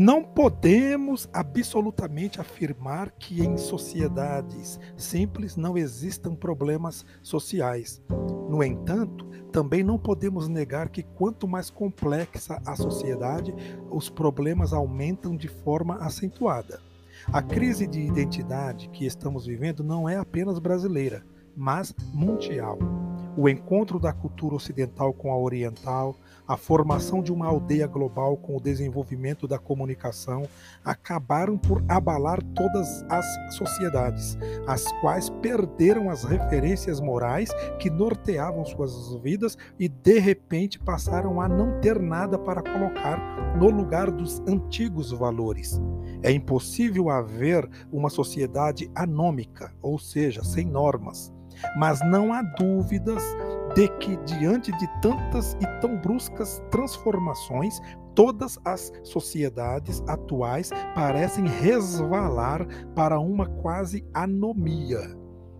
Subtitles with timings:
[0.00, 8.00] Não podemos absolutamente afirmar que em sociedades simples não existam problemas sociais.
[8.48, 13.52] No entanto, também não podemos negar que quanto mais complexa a sociedade,
[13.90, 16.80] os problemas aumentam de forma acentuada.
[17.32, 21.26] A crise de identidade que estamos vivendo não é apenas brasileira,
[21.56, 22.78] mas mundial.
[23.40, 28.56] O encontro da cultura ocidental com a oriental, a formação de uma aldeia global com
[28.56, 30.42] o desenvolvimento da comunicação
[30.84, 39.14] acabaram por abalar todas as sociedades, as quais perderam as referências morais que norteavam suas
[39.22, 45.12] vidas e de repente passaram a não ter nada para colocar no lugar dos antigos
[45.12, 45.80] valores.
[46.24, 51.37] É impossível haver uma sociedade anômica, ou seja, sem normas.
[51.76, 53.22] Mas não há dúvidas
[53.74, 57.80] de que, diante de tantas e tão bruscas transformações,
[58.14, 65.16] todas as sociedades atuais parecem resvalar para uma quase anomia.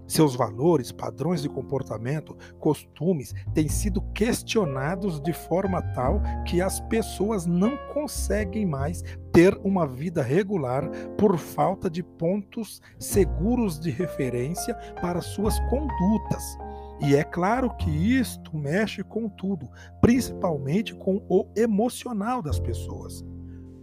[0.09, 7.45] Seus valores, padrões de comportamento, costumes têm sido questionados de forma tal que as pessoas
[7.45, 9.05] não conseguem mais
[9.39, 16.59] ter uma vida regular por falta de pontos seguros de referência para suas condutas.
[17.01, 19.69] E é claro que isto mexe com tudo,
[20.01, 23.25] principalmente com o emocional das pessoas.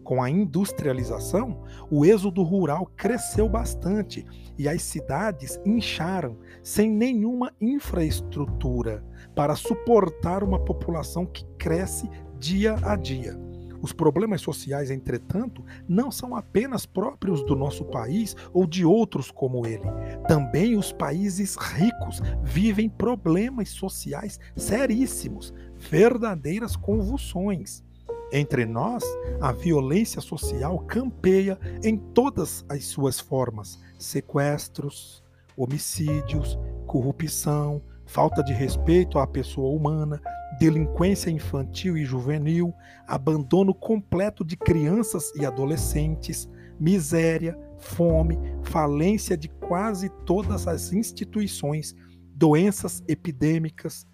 [0.03, 4.25] Com a industrialização, o êxodo rural cresceu bastante
[4.57, 12.97] e as cidades incharam sem nenhuma infraestrutura para suportar uma população que cresce dia a
[12.97, 13.44] dia.
[13.81, 19.65] Os problemas sociais, entretanto, não são apenas próprios do nosso país ou de outros como
[19.65, 19.85] ele.
[20.27, 27.83] Também os países ricos vivem problemas sociais seríssimos, verdadeiras convulsões.
[28.31, 29.03] Entre nós,
[29.39, 35.23] a violência social campeia em todas as suas formas: sequestros,
[35.55, 36.57] homicídios,
[36.87, 40.21] corrupção, falta de respeito à pessoa humana,
[40.59, 42.73] delinquência infantil e juvenil,
[43.07, 46.49] abandono completo de crianças e adolescentes,
[46.79, 51.95] miséria, fome, falência de quase todas as instituições,
[52.33, 54.07] doenças epidêmicas,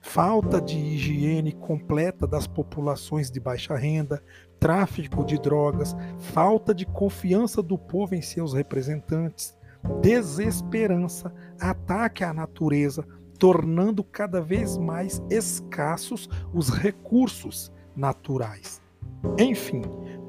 [0.00, 4.22] falta de higiene completa das populações de baixa renda,
[4.60, 9.56] tráfico de drogas, falta de confiança do povo em seus representantes,
[10.00, 13.06] desesperança, ataque à natureza,
[13.44, 18.80] tornando cada vez mais escassos os recursos naturais.
[19.38, 19.82] Enfim,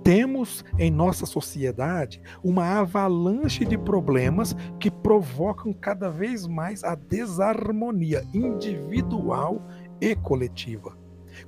[0.03, 8.21] temos em nossa sociedade uma avalanche de problemas que provocam cada vez mais a desarmonia
[8.33, 9.65] individual
[10.01, 10.97] e coletiva.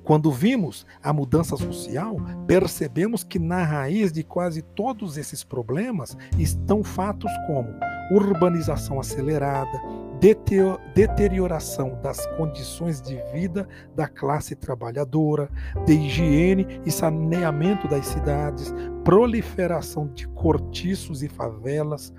[0.02, 6.82] Quando vimos a mudança social, percebemos que na raiz de quase todos esses problemas estão
[6.82, 7.68] fatos como
[8.10, 9.78] urbanização acelerada,
[10.18, 15.48] deterioração das condições de vida da classe trabalhadora,
[15.86, 18.74] de higiene e saneamento das cidades,
[19.04, 22.12] proliferação de cortiços e favelas,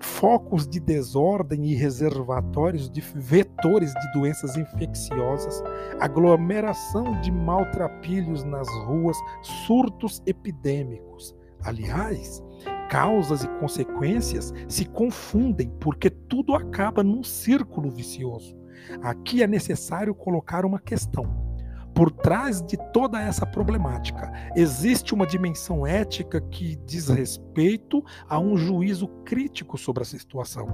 [0.00, 5.62] focos de desordem e reservatórios de vetores de doenças infecciosas,
[6.00, 9.16] aglomeração de maltrapilhos nas ruas,
[9.66, 11.34] surtos epidêmicos.
[11.62, 12.42] Aliás,
[12.88, 18.56] causas e consequências se confundem porque tudo acaba num círculo vicioso.
[19.02, 21.44] Aqui é necessário colocar uma questão.
[21.94, 28.56] Por trás de toda essa problemática, existe uma dimensão ética que diz respeito a um
[28.56, 30.66] juízo crítico sobre essa situação.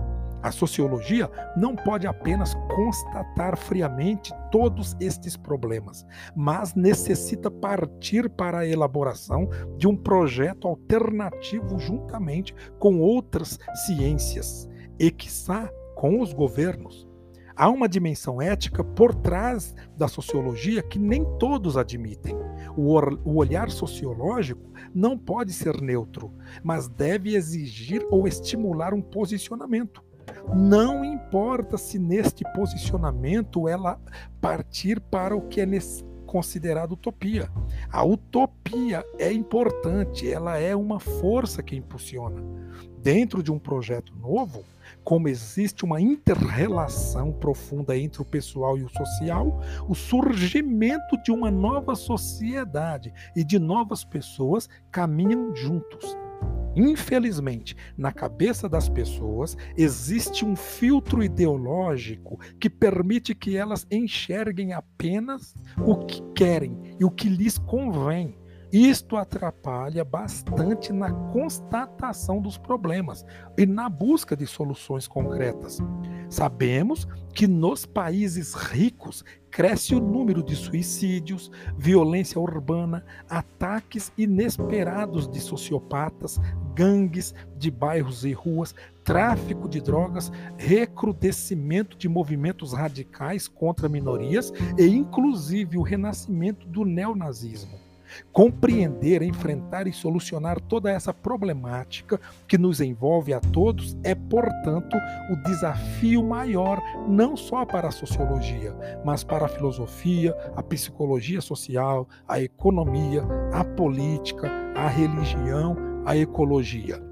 [0.43, 8.67] A sociologia não pode apenas constatar friamente todos estes problemas, mas necessita partir para a
[8.67, 14.69] elaboração de um projeto alternativo juntamente com outras ciências
[14.99, 17.07] e, quiçá, com os governos.
[17.55, 22.35] Há uma dimensão ética por trás da sociologia que nem todos admitem.
[22.75, 24.63] O, o, olhar sociológico
[24.95, 26.33] não pode ser neutro,
[26.65, 30.03] mas deve exigir ou estimular um posicionamento.
[30.55, 34.01] Não importa se neste posicionamento ela
[34.41, 35.67] partir para o que é
[36.31, 37.51] considerado utopia.
[37.91, 42.41] A utopia é importante, ela é uma força que impulsiona.
[43.03, 44.63] Dentro de um projeto novo,
[45.03, 51.51] como existe uma interrelação profunda entre o pessoal e o social, o surgimento de uma
[51.51, 56.17] nova sociedade e de novas pessoas caminham juntos.
[56.77, 65.55] Infelizmente, na cabeça das pessoas existe um filtro ideológico que permite que elas enxerguem apenas
[65.79, 68.39] o que querem e o que lhes convém
[68.73, 73.25] Isto atrapalha bastante na constatação dos problemas
[73.59, 75.79] e na busca de soluções concretas.
[76.31, 85.41] Sabemos que nos países ricos cresce o número de suicídios, violência urbana, ataques inesperados de
[85.41, 86.41] sociopatas,
[86.73, 94.87] gangues de bairros e ruas, tráfico de drogas, recrudescimento de movimentos radicais contra minorias e,
[94.87, 97.90] inclusive, o renascimento do neonazismo.
[98.33, 104.97] Compreender, enfrentar e solucionar toda essa problemática que nos envolve a todos é, portanto,
[105.31, 108.75] o desafio maior não só para a sociologia,
[109.05, 117.10] mas para a filosofia, a psicologia social, a economia, a política, a religião, a ecologia.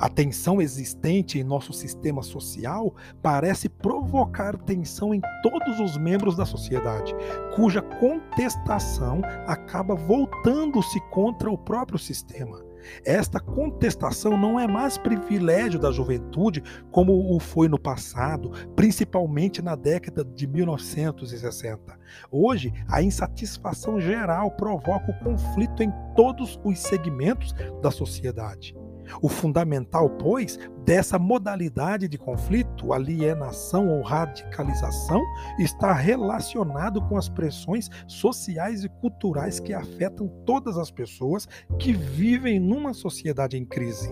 [0.00, 6.46] A tensão existente em nosso sistema social parece provocar tensão em todos os membros da
[6.46, 7.14] sociedade,
[7.54, 12.64] cuja contestação acaba voltando-se contra o próprio sistema.
[13.04, 19.76] Esta contestação não é mais privilégio da juventude como o foi no passado, principalmente na
[19.76, 21.98] década de 1960.
[22.30, 28.74] Hoje, a insatisfação geral provoca o conflito em todos os segmentos da sociedade.
[29.22, 35.22] O fundamental, pois, dessa modalidade de conflito, alienação ou radicalização,
[35.58, 41.48] está relacionado com as pressões sociais e culturais que afetam todas as pessoas
[41.78, 44.10] que vivem numa sociedade em crise.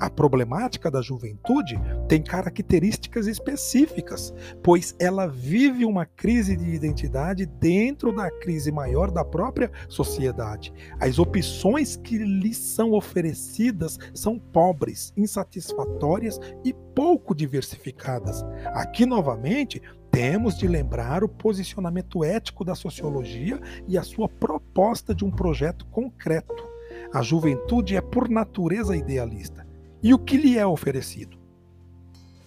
[0.00, 8.14] A problemática da juventude tem características específicas, pois ela vive uma crise de identidade dentro
[8.14, 10.72] da crise maior da própria sociedade.
[11.00, 18.44] As opções que lhes são oferecidas são pobres, insatisfatórias e pouco diversificadas.
[18.66, 25.24] Aqui, novamente, temos de lembrar o posicionamento ético da sociologia e a sua proposta de
[25.24, 26.66] um projeto concreto.
[27.12, 29.67] A juventude é, por natureza, idealista.
[30.02, 31.36] E o que lhe é oferecido?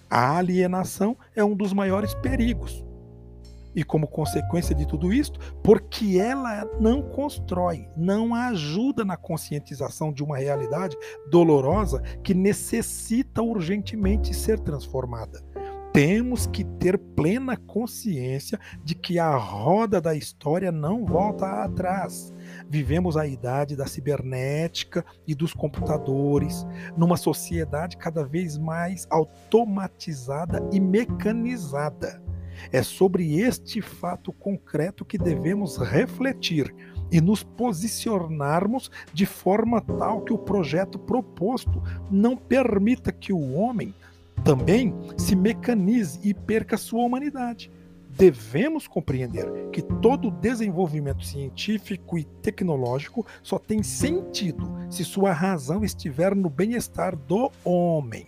[0.09, 2.85] A alienação é um dos maiores perigos.
[3.73, 10.23] E como consequência de tudo isto, porque ela não constrói, não ajuda na conscientização de
[10.23, 10.97] uma realidade
[11.29, 15.41] dolorosa que necessita urgentemente ser transformada.
[15.93, 22.33] Temos que ter plena consciência de que a roda da história não volta atrás
[22.69, 26.65] Vivemos a idade da cibernética e dos computadores,
[26.95, 32.21] numa sociedade cada vez mais automatizada e mecanizada.
[32.71, 36.73] É sobre este fato concreto que devemos refletir
[37.11, 43.93] e nos posicionarmos de forma tal que o projeto proposto não permita que o homem
[44.43, 47.71] também se mecanize e perca sua humanidade
[48.21, 56.35] devemos compreender que todo desenvolvimento científico e tecnológico só tem sentido se sua razão estiver
[56.35, 58.27] no bem-estar do homem.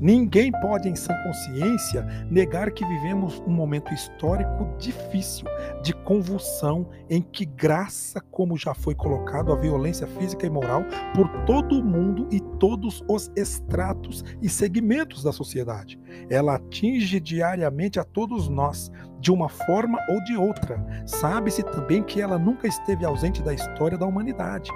[0.00, 5.46] Ninguém pode, em sã consciência, negar que vivemos um momento histórico difícil,
[5.82, 10.84] de convulsão, em que graça, como já foi colocado, a violência física e moral
[11.14, 15.98] por todo o mundo e todos os estratos e segmentos da sociedade.
[16.30, 18.90] Ela atinge diariamente a todos nós,
[19.20, 20.84] de uma forma ou de outra.
[21.06, 24.70] Sabe-se também que ela nunca esteve ausente da história da humanidade.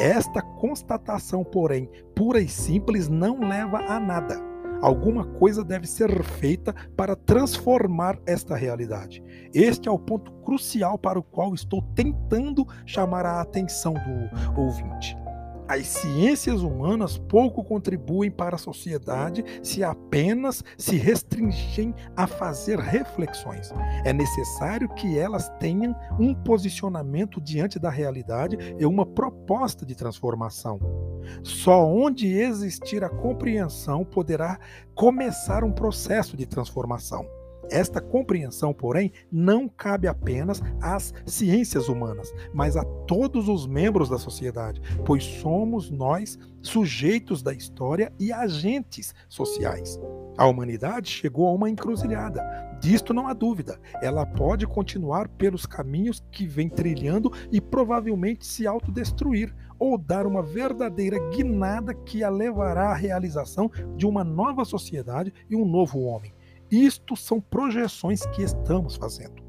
[0.00, 4.51] Esta constatação, porém, pura e simples, não leva a nada.
[4.82, 9.22] Alguma coisa deve ser feita para transformar esta realidade.
[9.54, 15.16] Este é o ponto crucial para o qual estou tentando chamar a atenção do ouvinte.
[15.72, 23.72] As ciências humanas pouco contribuem para a sociedade se apenas se restringem a fazer reflexões.
[24.04, 30.78] É necessário que elas tenham um posicionamento diante da realidade e uma proposta de transformação.
[31.42, 34.58] Só onde existir a compreensão poderá
[34.94, 37.26] começar um processo de transformação.
[37.70, 44.18] Esta compreensão, porém, não cabe apenas às ciências humanas, mas a todos os membros da
[44.18, 49.98] sociedade, pois somos nós sujeitos da história e agentes sociais.
[50.36, 52.42] A humanidade chegou a uma encruzilhada.
[52.80, 53.78] Disto não há dúvida.
[54.02, 60.42] Ela pode continuar pelos caminhos que vem trilhando e provavelmente se autodestruir ou dar uma
[60.42, 66.32] verdadeira guinada que a levará à realização de uma nova sociedade e um novo homem.
[66.72, 69.42] Isto são projeções que estamos fazendo.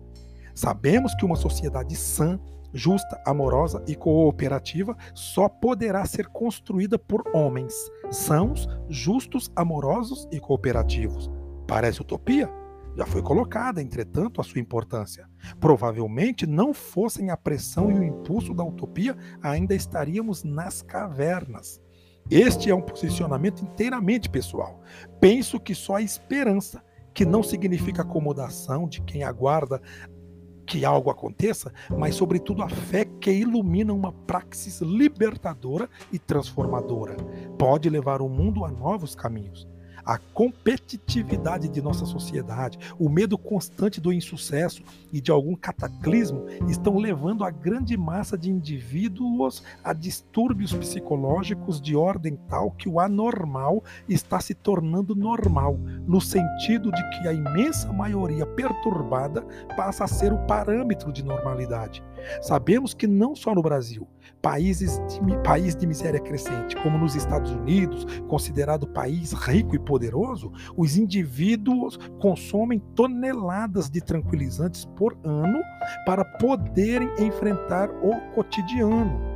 [0.54, 2.38] Sabemos que uma sociedade sã,
[2.74, 7.74] justa, amorosa e cooperativa só poderá ser construída por homens
[8.12, 11.32] sãos, justos, amorosos e cooperativos.
[11.66, 12.50] Parece utopia?
[12.98, 15.28] Já foi colocada, entretanto, a sua importância.
[15.62, 21.82] Provavelmente não fossem a pressão e o impulso da utopia, ainda estaríamos nas cavernas.
[22.30, 24.82] Este é um posicionamento inteiramente pessoal.
[25.20, 26.84] Penso que só a esperança,
[27.14, 29.82] que não significa acomodação de quem aguarda
[30.66, 37.18] que algo aconteça, mas sobretudo a fé que ilumina uma praxis libertadora e transformadora,
[37.58, 39.68] pode levar o mundo a novos caminhos
[40.06, 46.98] a competitividade de nossa sociedade, o medo constante do insucesso e de algum cataclismo estão
[46.98, 53.84] levando a grande massa de indivíduos a distúrbios psicológicos de ordem tal que o anormal
[54.08, 59.42] está se tornando normal, no sentido de que a imensa maioria perturbada
[59.76, 62.04] passa a ser o parâmetro de normalidade.
[62.42, 64.08] Sabemos que não só no Brasil,
[64.42, 70.52] países de, país de miséria crescente, como nos Estados Unidos, considerado país rico e poderoso,
[70.76, 75.60] os indivíduos consomem toneladas de tranquilizantes por ano
[76.06, 79.34] para poderem enfrentar o cotidiano.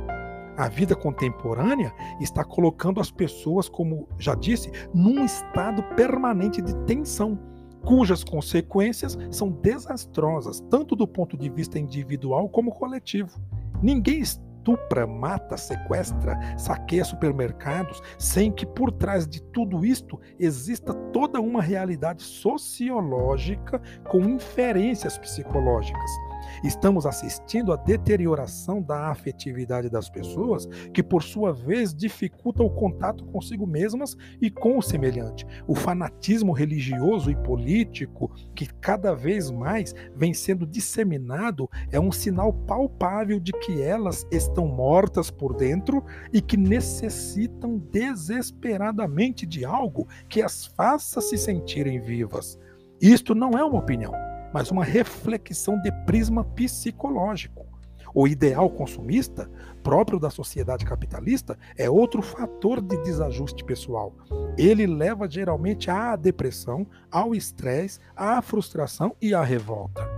[0.58, 7.38] A vida contemporânea está colocando as pessoas, como já disse, num estado permanente de tensão
[7.84, 13.40] cujas consequências são desastrosas, tanto do ponto de vista individual como coletivo.
[13.82, 21.40] Ninguém estupra, mata, sequestra, saqueia supermercados, sem que por trás de tudo isto exista toda
[21.40, 26.27] uma realidade sociológica com inferências psicológicas.
[26.62, 33.24] Estamos assistindo à deterioração da afetividade das pessoas, que por sua vez dificulta o contato
[33.26, 35.46] consigo mesmas e com o semelhante.
[35.66, 42.52] O fanatismo religioso e político, que cada vez mais vem sendo disseminado, é um sinal
[42.52, 50.42] palpável de que elas estão mortas por dentro e que necessitam desesperadamente de algo que
[50.42, 52.58] as faça se sentirem vivas.
[53.00, 57.66] Isto não é uma opinião mas uma reflexão de prisma psicológico.
[58.14, 59.50] O ideal consumista,
[59.82, 64.14] próprio da sociedade capitalista, é outro fator de desajuste pessoal.
[64.56, 70.08] Ele leva geralmente à depressão, ao estresse, à frustração e à revolta.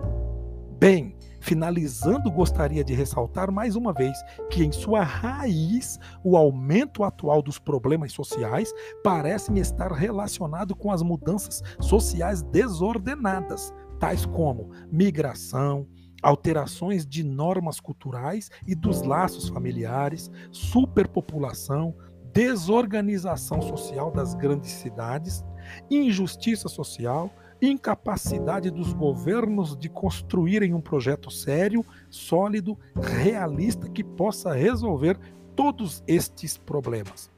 [0.78, 4.16] Bem, finalizando, gostaria de ressaltar mais uma vez
[4.48, 8.72] que, em sua raiz, o aumento atual dos problemas sociais
[9.02, 15.86] parecem estar relacionado com as mudanças sociais desordenadas, tais como migração,
[16.22, 21.94] alterações de normas culturais e dos laços familiares, superpopulação,
[22.32, 25.44] desorganização social das grandes cidades,
[25.90, 27.30] injustiça social,
[27.60, 35.18] incapacidade dos governos de construírem um projeto sério, sólido, realista que possa resolver
[35.54, 37.30] todos estes problemas.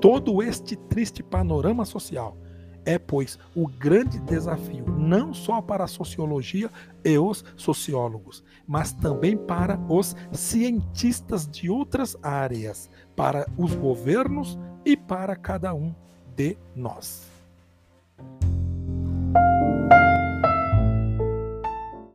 [0.00, 2.36] Todo este triste panorama social
[2.84, 6.70] é, pois, o grande desafio não só para a sociologia
[7.04, 14.96] e os sociólogos, mas também para os cientistas de outras áreas, para os governos e
[14.96, 15.94] para cada um
[16.36, 17.31] de nós.